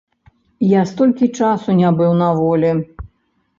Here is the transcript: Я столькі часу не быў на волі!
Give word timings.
Я 0.79 0.85
столькі 0.91 1.29
часу 1.41 1.77
не 1.83 1.93
быў 2.01 2.17
на 2.25 2.33
волі! 2.43 2.75